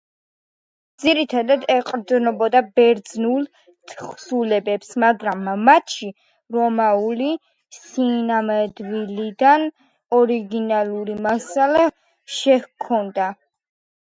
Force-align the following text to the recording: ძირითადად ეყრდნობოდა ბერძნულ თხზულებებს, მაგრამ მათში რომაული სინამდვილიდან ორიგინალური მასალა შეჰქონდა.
ძირითადად 1.01 1.65
ეყრდნობოდა 1.73 2.61
ბერძნულ 2.79 3.43
თხზულებებს, 3.91 4.89
მაგრამ 5.03 5.43
მათში 5.69 6.09
რომაული 6.57 7.29
სინამდვილიდან 7.79 9.67
ორიგინალური 10.21 11.19
მასალა 11.27 11.85
შეჰქონდა. 12.39 13.33